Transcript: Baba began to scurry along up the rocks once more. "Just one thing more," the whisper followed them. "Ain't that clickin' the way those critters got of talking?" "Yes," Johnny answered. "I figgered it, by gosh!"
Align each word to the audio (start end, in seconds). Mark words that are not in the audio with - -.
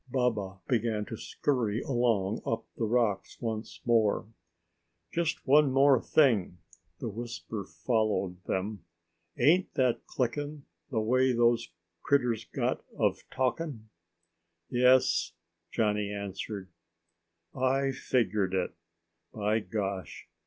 Baba 0.09 0.57
began 0.67 1.05
to 1.05 1.15
scurry 1.15 1.79
along 1.83 2.41
up 2.43 2.65
the 2.75 2.85
rocks 2.85 3.39
once 3.39 3.81
more. 3.85 4.25
"Just 5.11 5.45
one 5.45 5.65
thing 6.01 6.39
more," 6.41 6.57
the 6.97 7.07
whisper 7.09 7.63
followed 7.63 8.43
them. 8.45 8.83
"Ain't 9.37 9.71
that 9.75 10.07
clickin' 10.07 10.63
the 10.89 10.99
way 10.99 11.33
those 11.33 11.69
critters 12.01 12.45
got 12.45 12.83
of 12.97 13.21
talking?" 13.29 13.89
"Yes," 14.71 15.33
Johnny 15.71 16.11
answered. 16.11 16.69
"I 17.53 17.91
figgered 17.91 18.55
it, 18.55 18.73
by 19.31 19.59
gosh!" 19.59 20.27